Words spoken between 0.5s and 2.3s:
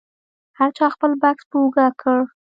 هر چا خپل بکس په اوږه کړ.